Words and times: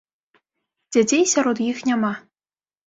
Дзяцей 0.97 1.23
сярод 1.37 1.57
іх 1.71 1.87
няма. 1.93 2.13